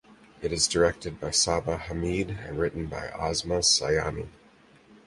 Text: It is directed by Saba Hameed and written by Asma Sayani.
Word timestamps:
It 0.41 0.51
is 0.51 0.67
directed 0.67 1.19
by 1.19 1.29
Saba 1.29 1.77
Hameed 1.77 2.47
and 2.49 2.57
written 2.57 2.87
by 2.87 3.09
Asma 3.09 3.59
Sayani. 3.59 4.29